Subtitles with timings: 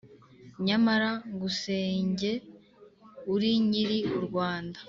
[0.65, 2.31] Nyamara ngusenge
[3.33, 4.79] uli nyili uRwanda